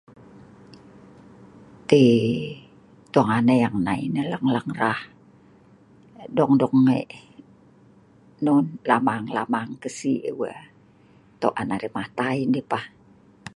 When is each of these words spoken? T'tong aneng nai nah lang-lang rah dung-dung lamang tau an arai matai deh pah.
T'tong 1.89 3.29
aneng 3.37 3.75
nai 3.87 4.01
nah 4.13 4.25
lang-lang 4.31 4.69
rah 4.81 5.01
dung-dung 6.37 6.77
lamang 8.89 9.23
tau 11.41 11.49
an 11.59 11.67
arai 11.75 11.89
matai 11.97 12.37
deh 12.53 12.67
pah. 12.71 12.85